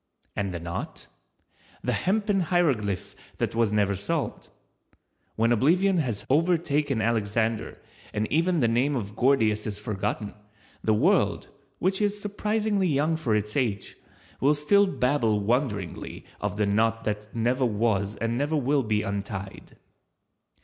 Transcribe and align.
And 0.35 0.51
the 0.51 0.59
knot? 0.59 1.05
The 1.83 1.93
hempen 1.93 2.45
hieroglyph 2.49 3.13
that 3.37 3.53
was 3.53 3.71
never 3.71 3.95
solved. 3.95 4.49
When 5.35 5.51
oblivion 5.51 5.97
has 5.97 6.25
overtaken 6.27 7.03
Alexander 7.03 7.77
and 8.11 8.25
even 8.31 8.61
the 8.61 8.67
name 8.67 8.95
of 8.95 9.15
Gordius 9.15 9.67
is 9.67 9.77
forgotten, 9.77 10.33
the 10.83 10.95
world, 10.95 11.49
which 11.77 12.01
is 12.01 12.19
surprisingly 12.19 12.87
young 12.87 13.15
for 13.15 13.35
its 13.35 13.55
age, 13.55 13.95
will 14.39 14.55
still 14.55 14.87
babble 14.87 15.39
wonderingly 15.39 16.25
of 16.39 16.57
the 16.57 16.65
knot 16.65 17.03
that 17.03 17.35
never 17.35 17.63
was 17.67 18.15
and 18.15 18.39
never 18.39 18.57
will 18.57 18.81
be 18.81 19.03
untied. 19.03 19.77